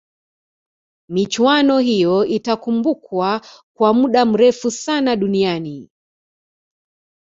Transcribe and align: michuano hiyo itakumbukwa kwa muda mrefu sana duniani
michuano 1.09 1.79
hiyo 1.79 2.25
itakumbukwa 2.25 3.41
kwa 3.77 3.93
muda 3.93 4.25
mrefu 4.25 4.71
sana 4.71 5.15
duniani 5.15 5.89